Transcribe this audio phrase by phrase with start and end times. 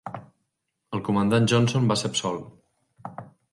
[0.97, 3.15] El comandant Johnson va ser absolt.